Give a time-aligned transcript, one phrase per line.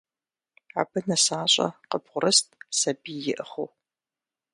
[0.79, 2.47] Абы нысащӏэ къыбгъурыст
[2.79, 3.69] сабий иӏыгъыу.